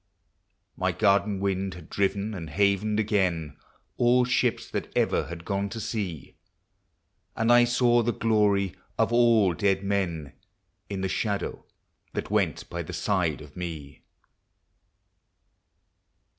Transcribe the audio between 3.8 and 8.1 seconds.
All ships that ever had gone to sea, And I saw